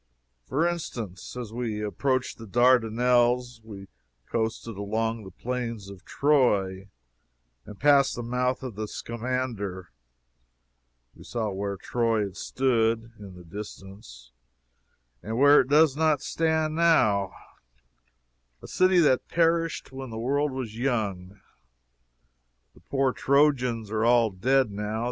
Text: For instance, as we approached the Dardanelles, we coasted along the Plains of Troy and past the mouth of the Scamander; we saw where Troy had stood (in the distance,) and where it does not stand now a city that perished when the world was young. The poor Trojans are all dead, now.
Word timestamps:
For 0.47 0.67
instance, 0.67 1.37
as 1.37 1.53
we 1.53 1.79
approached 1.79 2.39
the 2.39 2.47
Dardanelles, 2.47 3.61
we 3.63 3.87
coasted 4.31 4.75
along 4.75 5.23
the 5.23 5.29
Plains 5.29 5.91
of 5.91 6.03
Troy 6.05 6.87
and 7.67 7.79
past 7.79 8.15
the 8.15 8.23
mouth 8.23 8.63
of 8.63 8.73
the 8.73 8.87
Scamander; 8.87 9.91
we 11.13 11.23
saw 11.23 11.51
where 11.51 11.77
Troy 11.77 12.23
had 12.23 12.35
stood 12.35 13.11
(in 13.19 13.35
the 13.35 13.43
distance,) 13.43 14.31
and 15.21 15.37
where 15.37 15.61
it 15.61 15.67
does 15.67 15.95
not 15.95 16.23
stand 16.23 16.73
now 16.73 17.31
a 18.59 18.67
city 18.67 18.97
that 19.01 19.27
perished 19.27 19.91
when 19.91 20.09
the 20.09 20.17
world 20.17 20.51
was 20.51 20.79
young. 20.79 21.39
The 22.73 22.79
poor 22.89 23.13
Trojans 23.13 23.91
are 23.91 24.03
all 24.03 24.31
dead, 24.31 24.71
now. 24.71 24.99